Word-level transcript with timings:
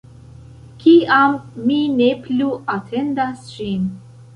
Kiam 0.83 1.37
mi 1.67 1.79
ne 2.01 2.11
plu 2.27 2.51
atendas 2.81 3.51
ŝin. 3.57 3.91